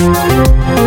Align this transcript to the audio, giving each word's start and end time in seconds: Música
Música 0.00 0.81